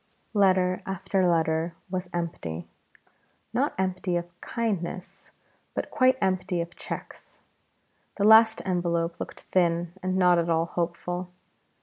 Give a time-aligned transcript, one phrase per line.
[0.33, 2.67] Letter after letter was empty.
[3.53, 5.29] Not empty of kindness,
[5.75, 7.41] but quite empty of cheques.
[8.15, 11.29] The last envelope looked thin and not at all hopeful.